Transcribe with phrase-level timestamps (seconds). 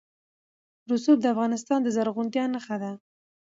[0.91, 2.91] رسوب د افغانستان د زرغونتیا نښه ده.